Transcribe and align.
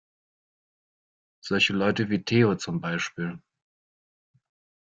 Solche 1.41 1.73
Leute 1.73 2.09
wie 2.09 2.23
Theo, 2.23 2.55
zum 2.55 2.81
Beispiel. 2.81 3.39